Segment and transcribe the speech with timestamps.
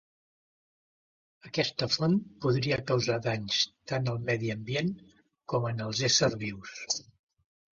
[1.49, 2.15] Aquesta font
[2.45, 3.59] podria causar danys
[3.93, 4.91] tant al medi ambient
[5.55, 6.99] com en els éssers vius.